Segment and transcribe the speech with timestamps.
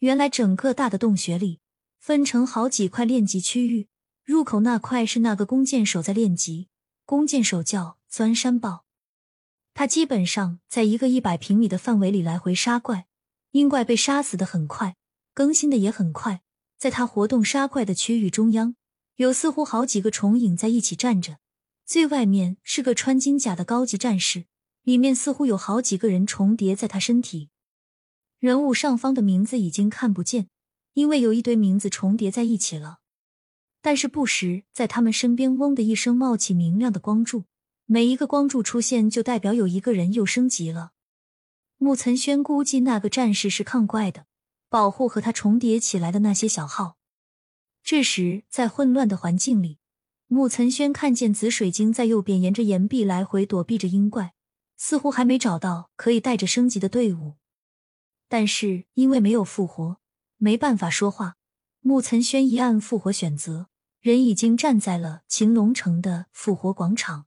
[0.00, 1.60] 原来整个大的洞穴里
[1.98, 3.88] 分成好几块练级区域，
[4.24, 6.68] 入口那块是那个弓箭手在练级，
[7.04, 8.86] 弓箭手叫钻山豹。
[9.74, 13.06] 他基本上在一个一百平米的范围里来回杀怪，
[13.50, 14.96] 阴怪被杀死的很快，
[15.34, 16.40] 更新的也很快。
[16.78, 18.76] 在他活动杀怪的区域中央，
[19.16, 21.36] 有似乎好几个重影在一起站着，
[21.84, 24.46] 最外面是个穿金甲的高级战士，
[24.82, 27.50] 里面似乎有好几个人重叠在他身体。
[28.40, 30.48] 人物上方的名字已经看不见，
[30.94, 33.00] 因为有一堆名字重叠在一起了。
[33.82, 37.44] 但是不时在他们身边，嗡的一声冒起明亮的光柱。
[37.84, 40.92] 每一个光柱出现，就代表有一个人又升级了。
[41.76, 44.24] 穆岑轩估计那个战士是抗怪的，
[44.70, 46.96] 保护和他重叠起来的那些小号。
[47.82, 49.78] 这时，在混乱的环境里，
[50.28, 54.32] 穆岑轩看见紫水晶在右边沿着岩壁来回躲避着阴怪，
[54.78, 57.34] 似乎还没找到可以带着升级的队伍。
[58.30, 59.98] 但是因为没有复活，
[60.36, 61.36] 没办法说话。
[61.80, 67.26] 穆岑轩一按复活选择，人已经站在了秦龙城的复活广场。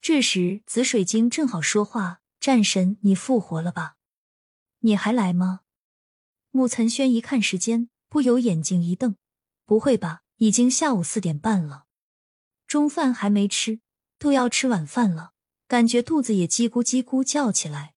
[0.00, 3.94] 这时紫水晶正好说话：“战神，你复活了吧？
[4.80, 5.60] 你还来吗？”
[6.50, 9.14] 穆岑轩一看时间，不由眼睛一瞪
[9.64, 10.22] ：“不会吧？
[10.38, 11.84] 已经下午四点半了，
[12.66, 13.78] 中饭还没吃，
[14.18, 15.32] 都要吃晚饭了，
[15.68, 17.94] 感觉肚子也叽咕叽咕叫起来。”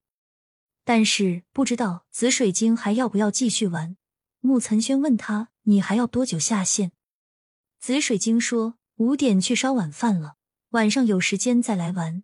[0.83, 3.97] 但是不知道紫水晶还要不要继续玩。
[4.39, 6.91] 穆岑轩问他：“你还要多久下线？”
[7.79, 10.37] 紫水晶说：“五点去烧晚饭了，
[10.69, 12.23] 晚上有时间再来玩。”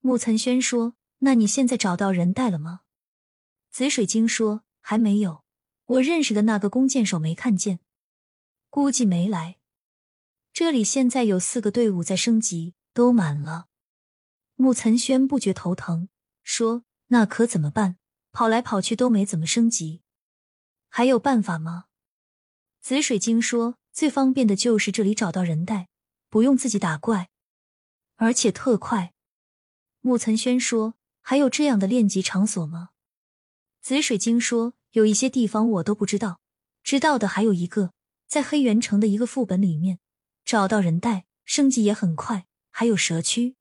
[0.00, 2.80] 穆岑轩说：“那你现在找到人带了吗？”
[3.70, 5.44] 紫水晶说：“还没有，
[5.84, 7.80] 我认识的那个弓箭手没看见，
[8.70, 9.58] 估计没来。
[10.52, 13.66] 这里现在有四个队伍在升级，都满了。”
[14.56, 16.08] 穆岑轩不觉头疼，
[16.42, 16.84] 说。
[17.08, 17.96] 那可怎么办？
[18.30, 20.02] 跑来跑去都没怎么升级，
[20.88, 21.86] 还有办法吗？
[22.80, 25.88] 紫水晶说：“最方便的就是这里找到人带，
[26.28, 27.30] 不用自己打怪，
[28.16, 29.14] 而且特快。”
[30.00, 32.90] 木岑轩说：“还有这样的练级场所吗？”
[33.82, 36.40] 紫水晶说：“有一些地方我都不知道，
[36.82, 37.92] 知道的还有一个，
[38.28, 39.98] 在黑元城的一个副本里面
[40.44, 42.46] 找到人带，升级也很快。
[42.70, 43.56] 还有蛇区。”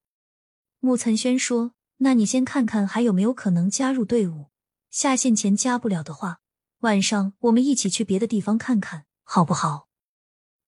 [0.79, 1.76] 木岑轩说。
[1.97, 4.51] 那你先看看还有没有可能加入队伍，
[4.89, 6.41] 下线前加不了的话，
[6.79, 9.87] 晚上我们一起去别的地方看看，好不好？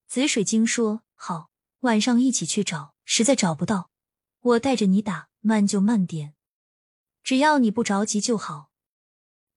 [0.08, 1.52] 紫水晶说：“好，
[1.82, 3.92] 晚上一起去找，实在找不到，
[4.40, 6.34] 我带着你打，慢就慢点，
[7.22, 8.72] 只要你不着急就好。”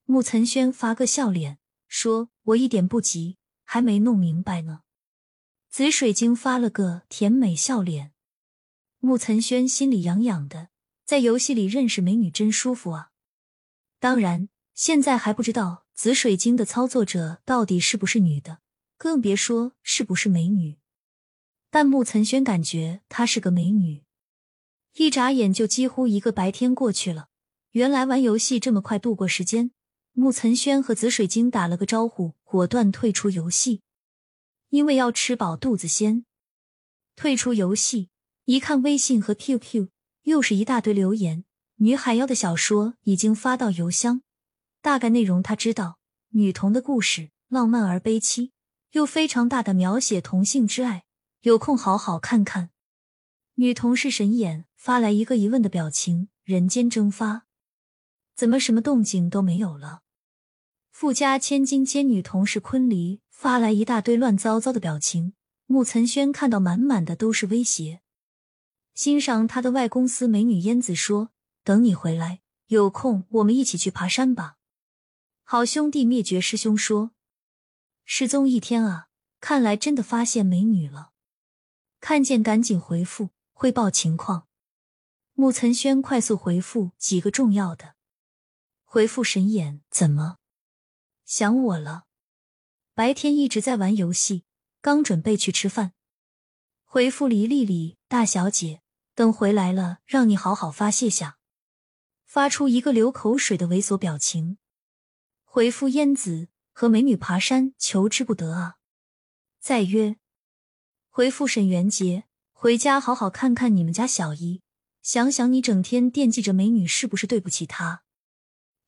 [0.05, 1.59] 穆岑轩发个笑脸
[1.89, 4.81] 说：“我一点不急，还没弄明白呢。”
[5.71, 8.13] 紫水晶发了个甜美笑脸，
[8.99, 10.72] 穆岑轩心里痒痒的。
[11.05, 13.11] 在游戏里认识美女真舒服啊！
[13.99, 18.61] 当然，现在还不知道紫水晶的操作者到底是不是女的，
[18.97, 20.79] 更别说是不是美女。
[21.71, 24.05] 但穆岑轩感觉她是个美女。
[24.95, 27.29] 一眨眼就几乎一个白天过去了。
[27.71, 29.71] 原来玩游戏这么快度过时间。
[30.13, 33.81] 穆岑轩和紫水晶打了个招呼，果断退出游戏，
[34.69, 36.27] 因为要吃饱肚子先。
[37.17, 38.11] 退出游戏，
[38.45, 39.89] 一看微信和 QQ。
[40.23, 41.45] 又是一大堆留言，
[41.77, 44.23] 女海妖的小说已经发到邮箱，
[44.81, 45.99] 大概内容他知道，
[46.31, 48.51] 女童的故事浪漫而悲凄，
[48.93, 51.05] 又非常大的描写同性之爱，
[51.41, 52.71] 有空好好看看。
[53.57, 57.47] 女童是神眼发来一个疑问的表情，人间蒸发，
[58.37, 60.03] 怎么什么动静都没有了？
[60.91, 65.35] 富家千金兼女同事昆离发来一大堆乱糟糟的表情，
[65.67, 68.02] 穆岑轩看到满满的都是威胁。
[68.95, 71.31] 欣赏他的外公司美女烟子说
[71.65, 74.57] ：“等你回来，有空我们一起去爬山吧。”
[75.45, 77.13] 好兄弟灭绝师兄说
[78.05, 79.09] ：“失踪一天啊，
[79.41, 81.13] 看来真的发现美女了。
[82.01, 84.47] 看见赶紧回复汇报情况。”
[85.35, 87.95] 穆岑轩快速回复几个重要的，
[88.85, 90.37] 回复神眼怎么
[91.25, 92.05] 想我了？
[92.95, 94.45] 白天一直在玩游戏，
[94.83, 95.95] 刚准备去吃饭。
[96.85, 98.82] 回复黎丽丽大小姐。
[99.15, 101.39] 等回来了，让你好好发泄下。
[102.25, 104.57] 发出一个流口水的猥琐表情。
[105.45, 108.77] 回复燕子和美女爬山，求之不得啊！
[109.61, 110.17] 再约。
[111.11, 114.63] 回复沈元杰，回家好好看看你们家小姨，
[115.03, 118.05] 想想你整天惦记着美女，是不是对不起她？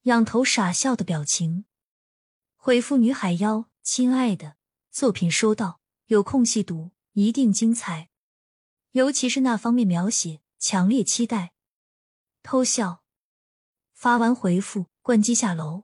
[0.04, 1.66] 仰头傻笑的表情。
[2.56, 4.56] 回复女海妖，亲爱的，
[4.90, 8.08] 作品收到，有空细读，一定精彩。
[8.94, 11.52] 尤其是那方面描写，强烈期待。
[12.44, 13.02] 偷笑，
[13.92, 15.82] 发完回复，关机下楼。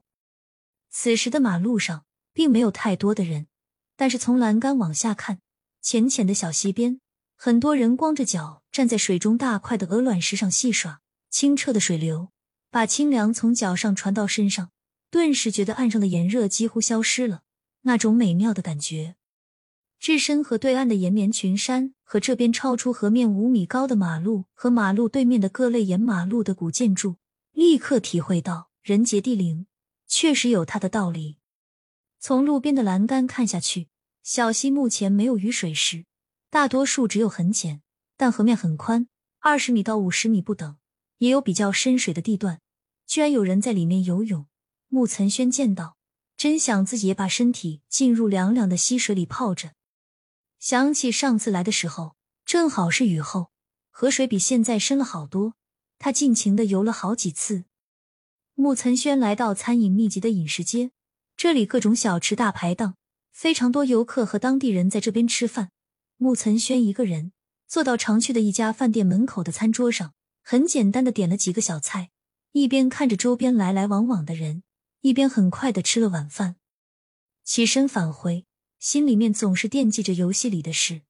[0.89, 3.47] 此时的马路上，并没有太多的人，
[3.97, 5.41] 但是从栏杆往下看，
[5.81, 7.01] 浅浅的小溪边，
[7.35, 11.01] 很多人光着脚站在水中，大块的鹅卵石上戏耍。
[11.29, 12.29] 清澈的水流
[12.69, 14.71] 把清凉从脚上传到身上，
[15.09, 17.41] 顿时觉得岸上的炎热几乎消失了，
[17.81, 19.17] 那种美妙的感觉。
[19.99, 27.15] 置身河对岸的延绵群山，和这边超出河面五米高的马路，和马路对面的各类沿马路的古建筑，
[27.53, 29.65] 立刻体会到人杰地灵，
[30.07, 31.37] 确实有它的道理。
[32.19, 33.87] 从路边的栏杆看下去，
[34.23, 36.03] 小溪目前没有雨水时，
[36.49, 37.81] 大多数只有很浅，
[38.17, 39.07] 但河面很宽，
[39.39, 40.75] 二十米到五十米不等，
[41.19, 42.59] 也有比较深水的地段，
[43.07, 44.47] 居然有人在里面游泳。
[44.89, 45.95] 穆岑轩见到，
[46.35, 49.71] 真想自己也把身体浸入凉凉的溪水里泡着。
[50.61, 52.15] 想起上次来的时候，
[52.45, 53.49] 正好是雨后，
[53.89, 55.55] 河水比现在深了好多，
[55.97, 57.65] 他尽情的游了好几次。
[58.53, 60.91] 穆岑轩来到餐饮密集的饮食街。
[61.35, 62.95] 这里各种小吃大排档，
[63.31, 65.71] 非常多游客和当地人在这边吃饭。
[66.17, 67.31] 穆岑轩一个人
[67.67, 70.13] 坐到常去的一家饭店门口的餐桌上，
[70.43, 72.11] 很简单的点了几个小菜，
[72.51, 74.61] 一边看着周边来来往往的人，
[74.99, 76.57] 一边很快的吃了晚饭。
[77.43, 78.45] 起身返回，
[78.81, 81.03] 心里面总是惦记着游戏里的事。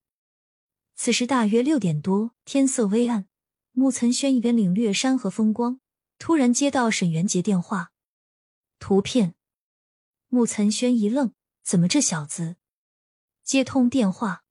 [0.94, 3.30] 此时大约六点多，天色微暗，
[3.72, 5.80] 穆岑轩一边领略山河风光，
[6.20, 7.94] 突然接到沈元杰电话，
[8.78, 9.36] 图片。
[10.28, 11.34] 穆岑轩一愣，
[11.64, 12.58] 怎么这小子
[13.42, 14.44] 接通电话？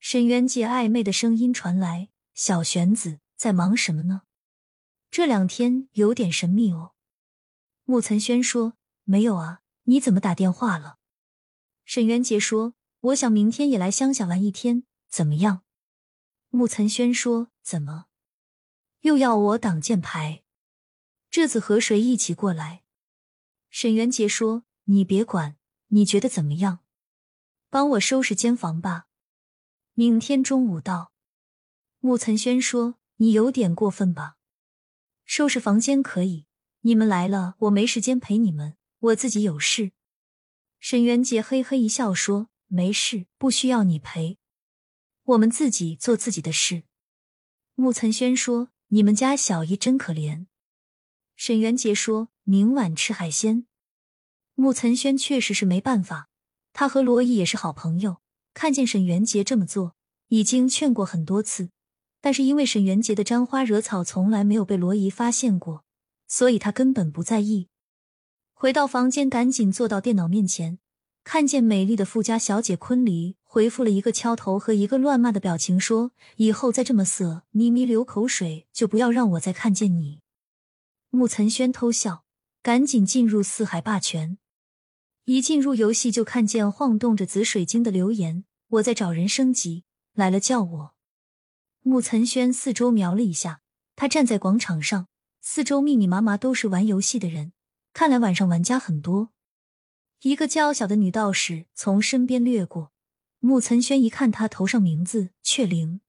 [0.00, 4.22] 沈元杰暧昧的声音传来：“小玄子在忙什么呢？
[5.12, 6.94] 这两天有点神秘哦。”
[7.86, 10.98] 穆岑轩说：“没有啊，你怎么打电话了？”
[11.94, 12.72] 沈渊杰说
[13.12, 15.62] ：“我想明天也来乡下玩一天，怎么样？”
[16.48, 18.06] 穆岑轩说：“怎么
[19.02, 20.42] 又要我挡箭牌？
[21.28, 22.82] 这次和谁一起过来？”
[23.68, 24.64] 沈元杰说。
[24.84, 25.58] 你别管，
[25.88, 26.78] 你觉得怎么样？
[27.68, 29.04] 帮我收拾间房吧。
[29.92, 31.12] 明天中午到。
[32.00, 34.38] 穆岑轩说：“你有点过分吧？
[35.26, 36.46] 收拾房间可以，
[36.80, 39.92] 你们来了，我没时间陪你们，我自己有事。”
[40.84, 44.38] 沈元杰嘿嘿一笑说：“没事，不需要你陪，
[45.22, 46.82] 我们自己做自己的事。”
[47.76, 50.46] 穆岑轩说：“你们家小姨真可怜。”
[51.36, 53.68] 沈元杰说：“明晚吃海鲜。”
[54.56, 56.30] 穆岑轩确实是没办法，
[56.72, 58.20] 他和罗毅也是好朋友。
[58.52, 59.94] 看见沈元杰这么做，
[60.26, 61.70] 已经劝过很多次，
[62.20, 65.84] 但是因为沈元杰的沾花惹草从来没有被罗毅发现过，
[66.26, 67.68] 所以他根本不在意。
[68.62, 70.78] 回到房间，赶紧坐到电脑面前，
[71.24, 80.20] 看见美丽的富家小姐昆离回复了一个敲头和一个乱骂的表情，说：“以后再这么色咪咪流口水，就不要让我再看见你。”
[81.10, 82.22] 穆岑轩偷笑，
[82.62, 84.38] 赶紧进入四海霸权。
[85.24, 88.44] 一进入游戏就看见晃动着紫水晶的留言
[88.78, 89.82] ：“我在找人升级，
[90.14, 90.94] 来了叫我。”
[91.82, 93.62] 穆岑轩四周瞄了一下，
[93.96, 95.08] 他站在广场上，
[95.40, 97.52] 四周密密麻麻都是玩游戏的人，
[97.92, 99.32] 看来晚上玩家很多。
[100.22, 102.92] 一个娇小的女道士从身边掠过，
[103.40, 106.00] 穆岑轩一看她头上名字“雀灵”，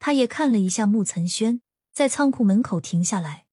[0.00, 1.62] 他也看了一下穆岑轩，
[1.92, 3.46] 在仓库门口停下来。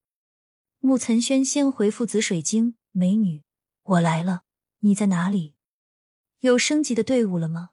[0.80, 3.44] 穆岑轩先回复紫水晶：“美女，
[3.84, 4.44] 我来了。”
[4.82, 5.56] 你在哪里？
[6.40, 7.72] 有升级的队伍了吗？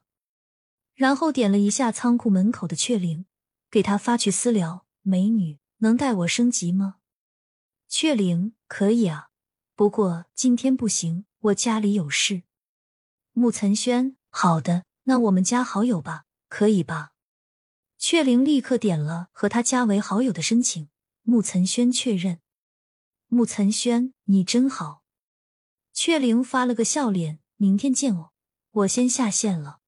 [0.95, 3.25] 然后点了一下仓库门口的雀灵，
[3.69, 6.95] 给他发去私聊：“美女，能带我升级吗？”
[7.87, 9.29] 雀灵可以啊，
[9.75, 12.43] 不过今天不行，我家里有事。
[13.33, 17.11] 穆岑轩，好的，那我们加好友吧，可以吧？
[17.97, 20.87] 雀灵立刻点了和他加为好友的申请。
[21.23, 22.39] 穆岑轩确认。
[23.27, 25.03] 穆岑轩，你真好。
[25.91, 28.31] 雀灵发了个笑脸，明天见哦，
[28.71, 29.79] 我先下线了。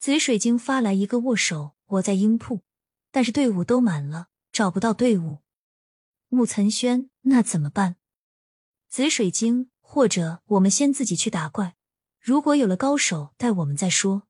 [0.00, 2.62] 紫水晶发来一个握手，我在鹰铺，
[3.12, 5.38] 但是队伍都满了，找不到队伍。
[6.28, 7.94] 穆岑轩，那怎么办？
[8.88, 11.76] 紫水晶，或者我们先自己去打怪，
[12.20, 14.26] 如果有了高手带我们再说。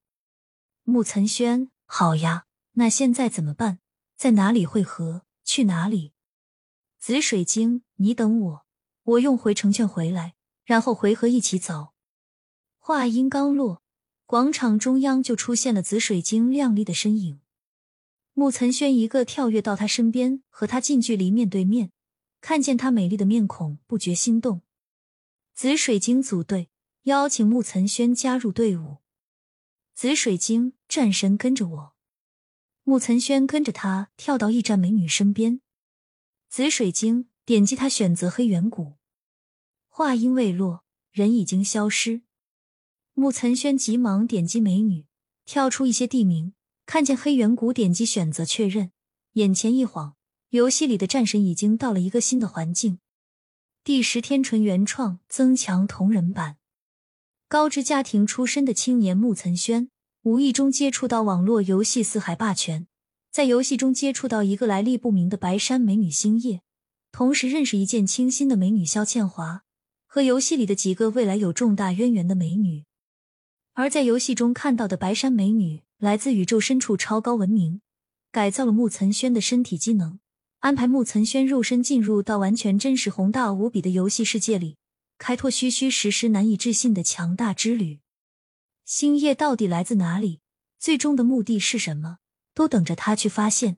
[0.85, 3.81] 木岑轩，好呀，那现在怎么办？
[4.17, 5.25] 在哪里汇合？
[5.45, 6.13] 去哪里？
[6.99, 8.67] 紫水晶，你等我，
[9.03, 10.35] 我用回城券回来。
[10.65, 11.93] 然后回合一起走。
[12.81, 13.83] 话音刚落，
[14.25, 17.41] 广场中央就出现了紫水晶亮丽的身影。
[18.33, 21.93] 木岑轩一个跳跃到他身边，和他近距离面对面，
[22.41, 24.63] 看见她美丽的面孔，不觉心动。
[25.55, 26.71] 紫水晶组队，
[27.05, 28.99] 邀请穆岑轩加入队伍。
[29.95, 31.97] 紫水晶战神跟着我。
[32.83, 35.61] 穆岑轩跟着他跳到驿站美女身边。
[36.49, 38.99] 紫水晶点击他选择黑远谷。
[39.89, 42.23] 话音未落，人已经消失。
[43.15, 45.07] 穆岑轩急忙点击美女，
[45.47, 46.53] 跳出一些地名，
[46.85, 48.93] 看见黑远古，点击选择确认，
[49.33, 50.16] 眼前一晃，
[50.51, 53.01] 游戏里的战神已经到了一个新的环境。
[53.83, 56.57] 第十天纯原创增强同人版。
[57.49, 59.91] 高知家庭出身的青年木岑轩，
[60.23, 62.83] 无意中接触到网络游戏《四海霸权》，
[63.31, 66.63] 在游戏中接触到一个来历不明的白山美女星夜，
[67.11, 69.63] 同时认识一见倾心的美女肖倩华，
[70.07, 72.85] 和游戏里的几个未来有重大渊源的美女。
[73.75, 77.81] 而在游戏中看到的白山美女，来自宇宙深处超高文明，
[78.33, 80.19] 改造了木岑轩的身体机能。
[80.67, 84.75] 安排木岑轩肉身进入到完全真实、宏大无比的游戏世界里，
[85.17, 88.01] 开拓虚虚实实、难以置信的强大之旅。
[88.85, 90.41] 星夜到底来自哪里？
[90.81, 92.19] 最终的目的是什么？
[92.53, 93.77] 都等着他去发现。